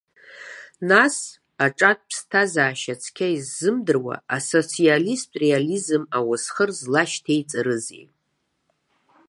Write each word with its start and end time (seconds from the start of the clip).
Нас, 0.89 1.15
аҿатә 1.65 2.03
ԥсҭазашьа 2.09 2.95
цқьа 3.01 3.27
иззымдыруа 3.35 4.15
асоциалисттә 4.35 5.37
реализм 5.43 6.03
ауасхыр 6.17 6.69
злашьҭеиҵарызеи? 6.79 8.05